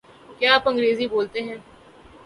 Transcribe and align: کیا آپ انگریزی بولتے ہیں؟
کیا 0.39 0.53
آپ 0.55 0.67
انگریزی 0.69 1.07
بولتے 1.07 1.41
ہیں؟ 1.41 1.57